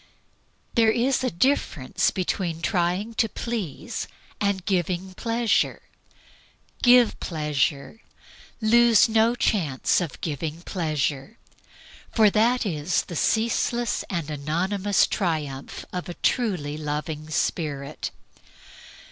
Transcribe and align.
There 0.73 0.89
is 0.89 1.23
a 1.23 1.29
difference 1.29 2.09
between 2.09 2.63
trying 2.63 3.13
to 3.13 3.29
please 3.29 4.07
and 4.39 4.65
giving 4.65 5.13
pleasure. 5.13 5.83
Give 6.81 7.19
pleasure. 7.19 8.01
Lose 8.59 9.07
no 9.07 9.35
chance 9.35 10.01
of 10.01 10.19
giving 10.21 10.63
pleasure; 10.63 11.37
for 12.11 12.31
that 12.31 12.65
is 12.65 13.03
the 13.03 13.15
ceaseless 13.15 14.03
and 14.09 14.31
anonymous 14.31 15.05
triumph 15.05 15.85
of 15.93 16.09
a 16.09 16.15
truly 16.15 16.79
loving 16.79 17.29
spirit. 17.29 18.09